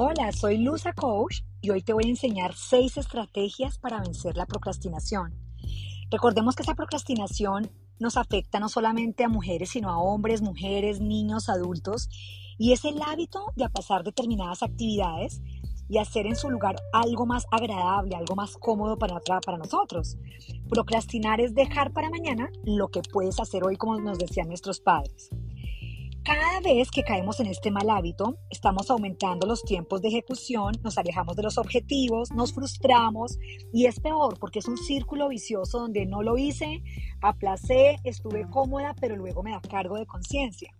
[0.00, 4.46] Hola, soy Luza Coach y hoy te voy a enseñar seis estrategias para vencer la
[4.46, 5.34] procrastinación.
[6.08, 11.48] Recordemos que esa procrastinación nos afecta no solamente a mujeres, sino a hombres, mujeres, niños,
[11.48, 12.08] adultos,
[12.58, 15.42] y es el hábito de aplazar determinadas actividades
[15.88, 20.16] y hacer en su lugar algo más agradable, algo más cómodo para, para nosotros.
[20.68, 25.30] Procrastinar es dejar para mañana lo que puedes hacer hoy, como nos decían nuestros padres.
[26.28, 30.98] Cada vez que caemos en este mal hábito, estamos aumentando los tiempos de ejecución, nos
[30.98, 33.38] alejamos de los objetivos, nos frustramos
[33.72, 36.82] y es peor porque es un círculo vicioso donde no lo hice,
[37.22, 40.70] aplacé, estuve cómoda, pero luego me da cargo de conciencia.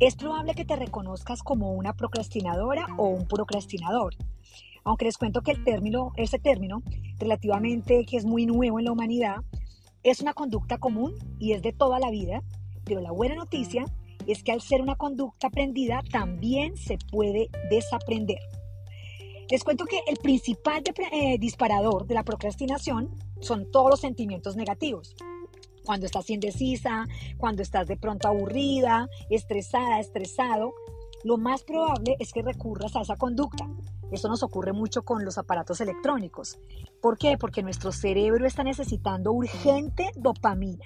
[0.00, 4.14] Es probable que te reconozcas como una procrastinadora o un procrastinador.
[4.84, 6.82] Aunque les cuento que el término, ese término,
[7.18, 9.36] relativamente que es muy nuevo en la humanidad,
[10.02, 12.42] es una conducta común y es de toda la vida,
[12.84, 13.86] pero la buena noticia
[14.26, 18.40] es que al ser una conducta aprendida también se puede desaprender.
[19.50, 25.14] Les cuento que el principal eh, disparador de la procrastinación son todos los sentimientos negativos.
[25.84, 30.72] Cuando estás indecisa, cuando estás de pronto aburrida, estresada, estresado,
[31.24, 33.68] lo más probable es que recurras a esa conducta.
[34.10, 36.58] Esto nos ocurre mucho con los aparatos electrónicos.
[37.02, 37.36] ¿Por qué?
[37.36, 40.84] Porque nuestro cerebro está necesitando urgente dopamina.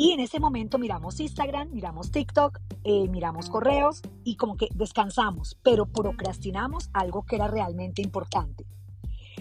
[0.00, 5.58] Y en ese momento miramos Instagram, miramos TikTok, eh, miramos correos y como que descansamos,
[5.64, 8.64] pero procrastinamos algo que era realmente importante.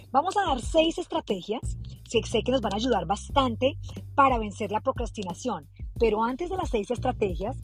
[0.10, 3.78] Vamos a dar seis estrategias, sé que nos van a ayudar bastante
[4.16, 5.70] para vencer la procrastinación,
[6.00, 7.56] pero antes de las seis estrategias,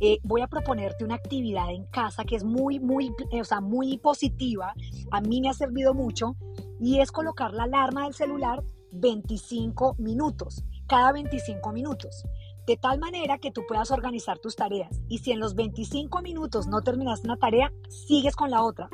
[0.00, 3.62] eh, voy a proponerte una actividad en casa que es muy, muy, eh, o sea,
[3.62, 4.74] muy positiva.
[5.10, 6.36] A mí me ha servido mucho
[6.78, 12.26] y es colocar la alarma del celular 25 minutos, cada 25 minutos
[12.66, 15.00] de tal manera que tú puedas organizar tus tareas.
[15.08, 18.88] Y si en los 25 minutos no terminas una tarea, sigues con la otra.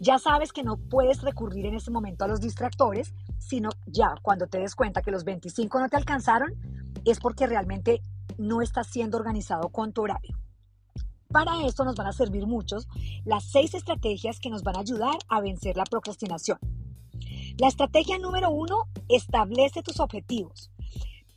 [0.00, 4.46] Ya sabes que no puedes recurrir en ese momento a los distractores, sino ya cuando
[4.46, 6.54] te des cuenta que los 25 no te alcanzaron,
[7.04, 8.00] es porque realmente
[8.38, 10.38] no estás siendo organizado con tu horario.
[11.28, 12.88] Para esto nos van a servir muchos
[13.24, 16.58] las seis estrategias que nos van a ayudar a vencer la procrastinación.
[17.58, 20.70] La estrategia número uno, establece tus objetivos.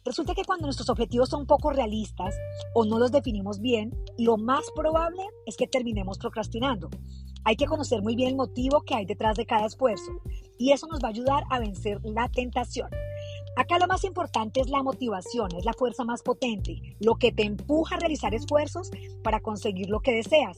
[0.05, 2.35] Resulta que cuando nuestros objetivos son poco realistas
[2.73, 6.89] o no los definimos bien, lo más probable es que terminemos procrastinando.
[7.45, 10.11] Hay que conocer muy bien el motivo que hay detrás de cada esfuerzo
[10.57, 12.89] y eso nos va a ayudar a vencer la tentación.
[13.55, 17.43] Acá lo más importante es la motivación, es la fuerza más potente, lo que te
[17.43, 18.91] empuja a realizar esfuerzos
[19.23, 20.57] para conseguir lo que deseas.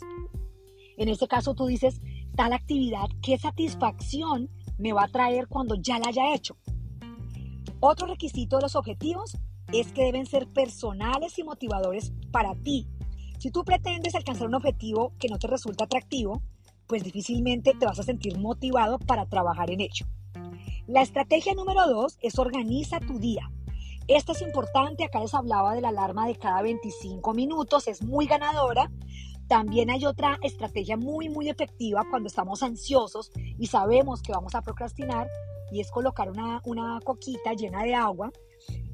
[0.97, 2.01] En este caso tú dices,
[2.35, 6.57] tal actividad, ¿qué satisfacción me va a traer cuando ya la haya hecho?
[7.87, 9.37] Otro requisito de los objetivos
[9.71, 12.87] es que deben ser personales y motivadores para ti.
[13.37, 16.41] Si tú pretendes alcanzar un objetivo que no te resulta atractivo,
[16.87, 20.07] pues difícilmente te vas a sentir motivado para trabajar en ello.
[20.87, 23.51] La estrategia número dos es organiza tu día.
[24.07, 28.25] Esta es importante, acá les hablaba de la alarma de cada 25 minutos, es muy
[28.25, 28.89] ganadora.
[29.47, 34.61] También hay otra estrategia muy, muy efectiva cuando estamos ansiosos y sabemos que vamos a
[34.61, 35.27] procrastinar
[35.71, 38.31] y es colocar una, coquita llena de agua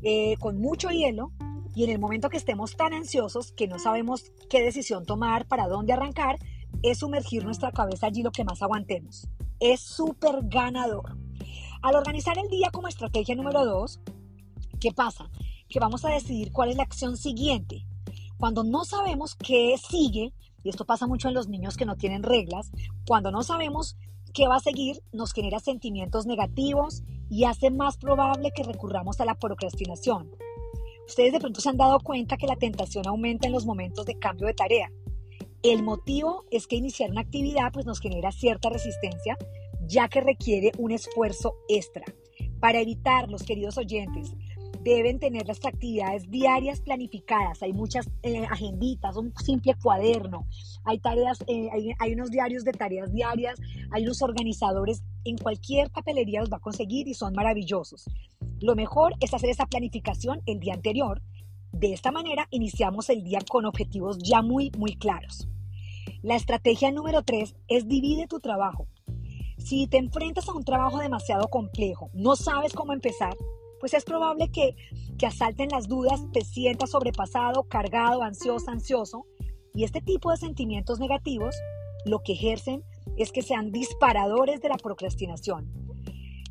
[0.02, 1.32] eh, con mucho hielo
[1.74, 5.68] y en el momento que estemos tan ansiosos que no sabemos qué decisión tomar, para
[5.68, 6.38] dónde arrancar,
[6.84, 9.28] es sumergir nuestra cabeza allí lo que más aguantemos.
[9.60, 11.18] Es súper ganador.
[11.82, 14.02] Al organizar el día como estrategia número dos,
[14.80, 15.30] ¿qué pasa?
[15.70, 17.86] Que vamos a decidir cuál es la acción siguiente.
[18.42, 22.24] Cuando no sabemos qué sigue, y esto pasa mucho en los niños que no tienen
[22.24, 22.72] reglas,
[23.06, 23.98] cuando no sabemos
[24.34, 29.26] que va a seguir nos genera sentimientos negativos y hace más probable que recurramos a
[29.26, 30.32] la procrastinación.
[31.08, 34.18] Ustedes de pronto se han dado cuenta que la tentación aumenta en los momentos de
[34.18, 34.92] cambio de tarea.
[35.62, 39.38] El motivo es que iniciar una actividad pues nos genera cierta resistencia,
[39.86, 42.06] ya que requiere un esfuerzo extra.
[42.60, 44.34] Para evitar, los queridos oyentes,
[44.84, 47.62] deben tener las actividades diarias planificadas.
[47.62, 50.48] Hay muchas eh, agenditas, un simple cuaderno,
[50.84, 51.70] hay tareas, eh,
[52.00, 53.60] hay, unos diarios de tareas diarias,
[53.92, 55.04] hay unos organizadores.
[55.24, 58.10] En cualquier papelería los va a conseguir y son maravillosos.
[58.60, 61.22] Lo mejor es hacer esa planificación el día anterior.
[61.72, 65.48] De esta manera iniciamos el día con objetivos ya muy, muy claros.
[66.22, 68.88] La estrategia número tres es divide tu trabajo.
[69.58, 73.36] Si te enfrentas a un trabajo demasiado complejo, no sabes cómo empezar,
[73.82, 74.76] pues es probable que,
[75.18, 79.26] que asalten las dudas, te sientas sobrepasado, cargado, ansioso, ansioso.
[79.74, 81.56] Y este tipo de sentimientos negativos
[82.06, 82.84] lo que ejercen
[83.18, 85.70] es que sean disparadores de la procrastinación.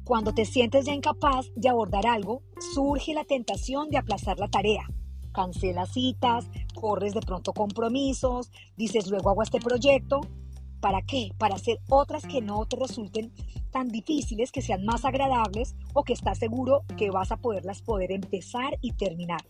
[0.05, 2.43] Cuando te sientes ya incapaz de abordar algo,
[2.75, 4.89] surge la tentación de aplazar la tarea.
[5.33, 10.21] Cancelas citas, corres de pronto compromisos, dices luego hago este proyecto
[10.81, 11.33] ¿Para qué?
[11.39, 13.33] Para hacer otras que no te resulten
[13.71, 18.13] tan difíciles, que sean más agradables o que estás seguro que vas a poderlas poder
[18.13, 19.43] empezar y terminar.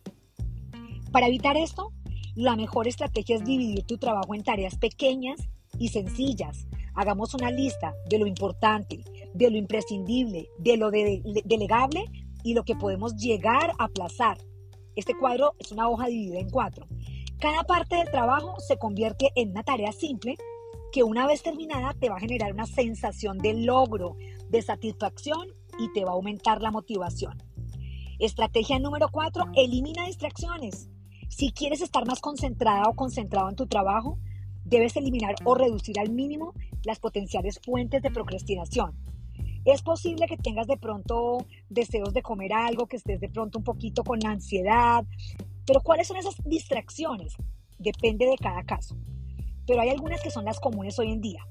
[1.12, 1.92] Para evitar esto,
[2.34, 5.40] la mejor estrategia es dividir tu trabajo en tareas pequeñas
[5.78, 6.66] y sencillas.
[6.94, 12.04] Hagamos una lista de lo importante, de lo imprescindible, de lo delegable
[12.42, 14.38] y lo que podemos llegar a aplazar.
[14.96, 16.86] Este cuadro es una hoja dividida en cuatro.
[17.38, 20.36] Cada parte del trabajo se convierte en una tarea simple
[20.92, 24.16] que una vez terminada te va a generar una sensación de logro,
[24.48, 25.48] de satisfacción
[25.78, 27.38] y te va a aumentar la motivación.
[28.18, 30.90] Estrategia número cuatro, elimina distracciones.
[31.28, 34.18] Si quieres estar más concentrada o concentrado en tu trabajo,
[34.64, 36.54] debes eliminar o reducir al mínimo
[36.84, 38.96] las potenciales fuentes de procrastinación.
[39.64, 43.64] Es posible que tengas de pronto deseos de comer algo, que estés de pronto un
[43.64, 45.04] poquito con ansiedad,
[45.66, 47.36] pero ¿cuáles son esas distracciones?
[47.78, 48.96] Depende de cada caso.
[49.70, 51.46] Pero hay algunas que son las comunes hoy en día.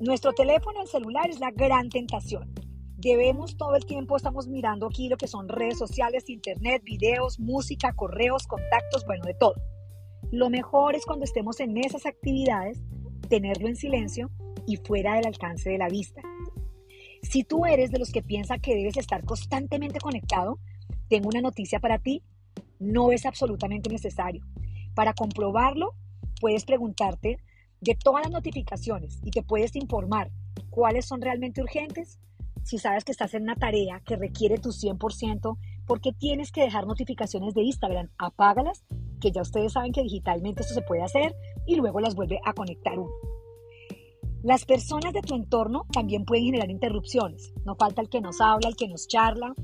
[0.00, 2.52] Nuestro teléfono, el celular, es la gran tentación
[2.96, 7.92] debemos todo el tiempo, estamos mirando aquí lo que son redes sociales, internet, videos, música,
[7.92, 9.54] correos, contactos, bueno, de todo.
[10.32, 12.82] Lo mejor es cuando estemos en esas actividades,
[13.28, 14.30] tenerlo en silencio
[14.66, 16.22] y fuera del alcance de la vista.
[17.22, 20.58] Si tú eres de los que piensa que debes estar constantemente conectado,
[21.08, 22.22] tengo una noticia para ti.
[22.78, 24.46] No es absolutamente necesario.
[24.94, 25.94] Para comprobarlo,
[26.44, 27.38] puedes preguntarte
[27.80, 30.30] de todas las notificaciones y te puedes informar
[30.68, 32.20] cuáles son realmente urgentes
[32.62, 35.56] si sabes que estás en una tarea que requiere tu 100%,
[35.86, 38.10] ¿por qué tienes que dejar notificaciones de Instagram?
[38.18, 38.84] Apágalas,
[39.22, 41.34] que ya ustedes saben que digitalmente esto se puede hacer
[41.66, 43.10] y luego las vuelve a conectar uno.
[44.42, 47.54] Las personas de tu entorno también pueden generar interrupciones.
[47.64, 49.54] No falta el que nos habla, el que nos charla.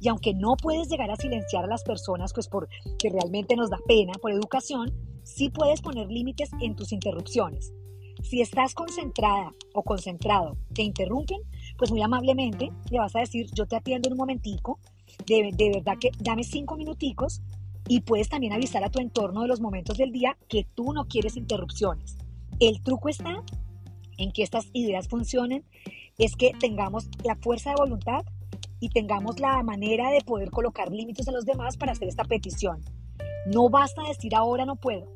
[0.00, 3.76] Y aunque no puedes llegar a silenciar a las personas, pues porque realmente nos da
[3.86, 7.72] pena por educación, sí puedes poner límites en tus interrupciones.
[8.22, 11.40] Si estás concentrada o concentrado, te interrumpen,
[11.78, 14.78] pues muy amablemente le vas a decir, yo te atiendo en un momentico,
[15.26, 17.40] de, de verdad que dame cinco minuticos
[17.88, 21.06] y puedes también avisar a tu entorno de los momentos del día que tú no
[21.06, 22.16] quieres interrupciones.
[22.58, 23.42] El truco está
[24.18, 25.64] en que estas ideas funcionen,
[26.18, 28.24] es que tengamos la fuerza de voluntad
[28.78, 32.80] y tengamos la manera de poder colocar límites a los demás para hacer esta petición.
[33.46, 35.06] No basta decir ahora no puedo,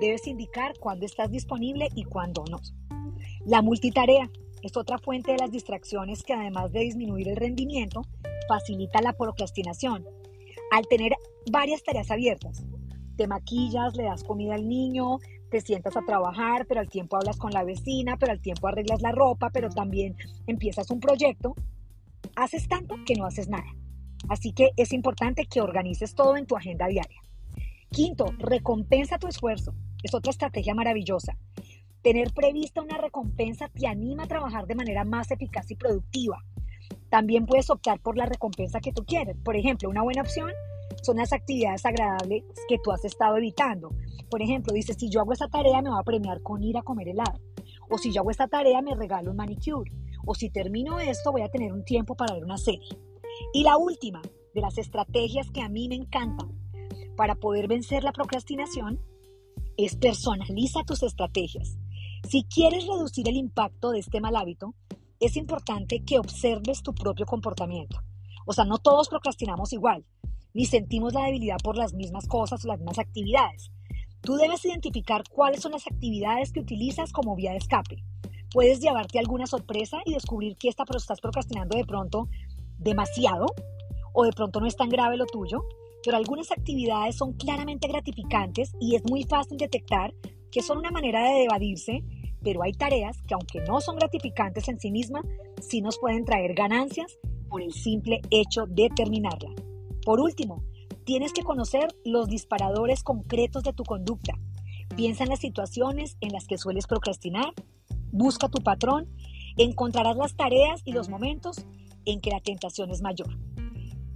[0.00, 2.60] debes indicar cuándo estás disponible y cuándo no.
[3.46, 4.30] La multitarea
[4.62, 8.02] es otra fuente de las distracciones que además de disminuir el rendimiento,
[8.48, 10.04] facilita la procrastinación.
[10.72, 11.12] Al tener
[11.50, 12.64] varias tareas abiertas,
[13.16, 15.18] te maquillas, le das comida al niño,
[15.50, 19.02] te sientas a trabajar, pero al tiempo hablas con la vecina, pero al tiempo arreglas
[19.02, 20.16] la ropa, pero también
[20.46, 21.54] empiezas un proyecto,
[22.36, 23.68] haces tanto que no haces nada.
[24.28, 27.20] Así que es importante que organices todo en tu agenda diaria.
[27.90, 29.74] Quinto, recompensa tu esfuerzo.
[30.02, 31.38] Es otra estrategia maravillosa.
[32.02, 36.44] Tener prevista una recompensa te anima a trabajar de manera más eficaz y productiva.
[37.08, 39.36] También puedes optar por la recompensa que tú quieres.
[39.42, 40.50] Por ejemplo, una buena opción
[41.02, 43.90] son las actividades agradables que tú has estado evitando.
[44.30, 46.82] Por ejemplo, dices, si yo hago esta tarea me va a premiar con ir a
[46.82, 47.40] comer helado.
[47.88, 49.90] O si yo hago esta tarea me regalo un manicure.
[50.26, 52.88] O si termino esto voy a tener un tiempo para ver una serie.
[53.54, 54.20] Y la última
[54.54, 56.52] de las estrategias que a mí me encantan
[57.18, 59.00] para poder vencer la procrastinación
[59.76, 61.76] es personaliza tus estrategias.
[62.28, 64.76] Si quieres reducir el impacto de este mal hábito,
[65.18, 67.98] es importante que observes tu propio comportamiento.
[68.46, 70.04] O sea, no todos procrastinamos igual,
[70.54, 73.72] ni sentimos la debilidad por las mismas cosas o las mismas actividades.
[74.20, 78.04] Tú debes identificar cuáles son las actividades que utilizas como vía de escape.
[78.52, 82.28] Puedes llevarte alguna sorpresa y descubrir que estás procrastinando de pronto
[82.78, 83.46] demasiado
[84.12, 85.64] o de pronto no es tan grave lo tuyo,
[86.08, 90.14] pero algunas actividades son claramente gratificantes y es muy fácil detectar
[90.50, 92.02] que son una manera de evadirse,
[92.42, 95.26] pero hay tareas que aunque no son gratificantes en sí mismas,
[95.60, 97.18] sí nos pueden traer ganancias
[97.50, 99.50] por el simple hecho de terminarla.
[100.02, 100.64] Por último,
[101.04, 104.32] tienes que conocer los disparadores concretos de tu conducta.
[104.96, 107.52] Piensa en las situaciones en las que sueles procrastinar,
[108.12, 109.14] busca tu patrón,
[109.58, 111.66] encontrarás las tareas y los momentos
[112.06, 113.28] en que la tentación es mayor.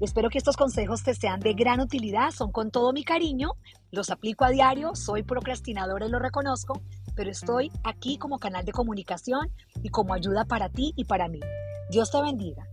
[0.03, 3.53] Espero que estos consejos te sean de gran utilidad, son con todo mi cariño,
[3.93, 6.83] los aplico a diario, soy procrastinadora y lo reconozco,
[7.15, 11.39] pero estoy aquí como canal de comunicación y como ayuda para ti y para mí.
[11.89, 12.67] Dios te bendiga.